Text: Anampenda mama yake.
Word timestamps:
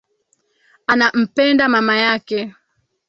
Anampenda 0.91 1.67
mama 1.69 1.95
yake. 1.97 2.55